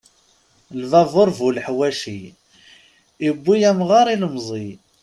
[0.81, 2.19] Lbabur bu leḥwaci,
[3.27, 4.69] iwwi amɣar ilemẓi.